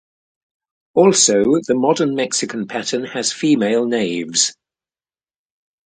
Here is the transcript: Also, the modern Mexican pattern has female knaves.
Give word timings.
Also, 0.95 1.43
the 1.67 1.75
modern 1.75 2.15
Mexican 2.15 2.65
pattern 2.67 3.03
has 3.05 3.31
female 3.31 3.85
knaves. 3.85 4.55